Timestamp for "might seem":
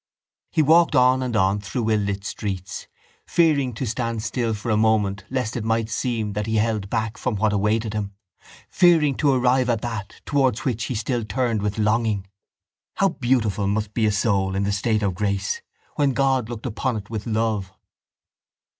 5.63-6.33